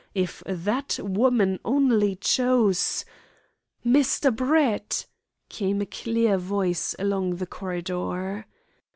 If 0.15 0.41
that 0.47 0.97
woman 0.99 1.59
only 1.63 2.15
chose" 2.15 3.05
"Mr. 3.85 4.35
Brett!" 4.35 5.05
came 5.47 5.79
a 5.79 5.85
clear 5.85 6.39
voice 6.39 6.95
along 6.97 7.35
the 7.35 7.45
corridor. 7.45 8.47